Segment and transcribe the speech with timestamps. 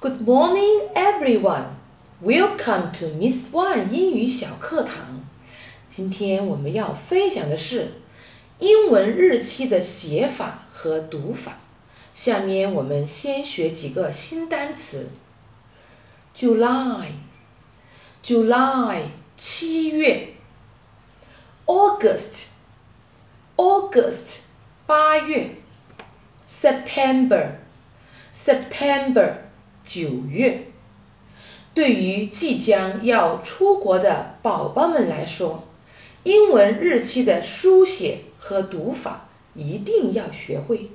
[0.00, 1.68] Good morning, everyone.
[2.22, 5.24] Welcome to Miss One 英语小课堂。
[5.88, 7.92] 今天我们要分享的是
[8.58, 11.56] 英文日期的写法和读法。
[12.14, 15.10] 下面我们先学几个新单词。
[16.36, 19.02] July，July，
[19.36, 20.30] 七月。
[21.66, 24.40] August，August，
[24.86, 25.50] 八月。
[26.62, 29.38] September，September。
[29.83, 30.67] 九月，
[31.73, 35.63] 对于即将要出国的宝宝们来说，
[36.23, 40.89] 英文日期的书写和读法一定要学会。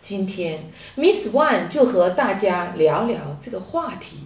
[0.00, 4.18] 今天，Miss One 就和大家聊聊这个话题。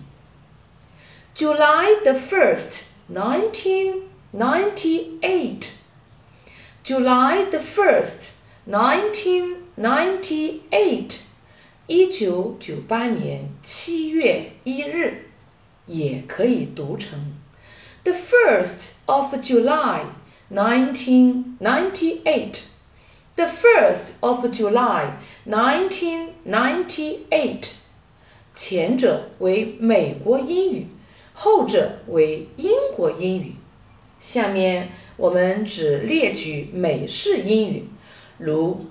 [1.35, 5.67] July the first, nineteen ninety-eight.
[6.83, 8.31] July the first,
[8.67, 11.17] nineteen ninety-eight.
[11.89, 15.27] 一九九八年七月一日，
[15.87, 17.37] 也可以读成
[18.03, 20.07] The first of July,
[20.51, 22.59] nineteen ninety-eight.
[23.37, 25.13] The first of July,
[25.47, 27.69] nineteen ninety-eight.
[28.57, 30.89] 前者为美国英语，
[31.35, 33.55] 后者为英国英语。
[34.19, 37.85] 下面我们只列举美式英语，
[38.39, 38.87] 如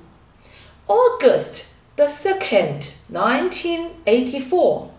[0.87, 1.63] August。
[1.96, 4.90] the second, 1984.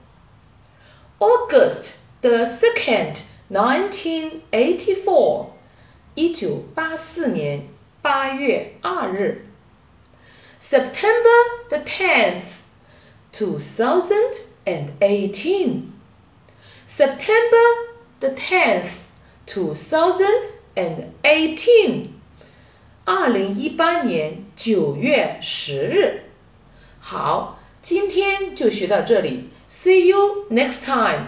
[1.20, 5.52] August the second, 1984.
[6.14, 7.68] 一九八四年
[8.02, 9.46] 八月二日。
[10.60, 11.30] September
[11.70, 12.44] the tenth,
[13.32, 15.94] two thousand and eighteen.
[16.86, 17.58] September
[18.20, 18.92] the tenth,
[19.48, 22.10] two thousand and eighteen.
[23.06, 26.25] 二零一八年九月十日。
[27.09, 31.27] 好，今天就学到这里，See you next time。